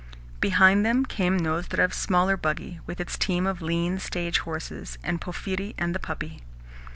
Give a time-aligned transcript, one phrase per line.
[0.39, 5.75] Behind them came Nozdrev's smaller buggy, with its team of lean stage horses and Porphyri
[5.77, 6.41] and the puppy.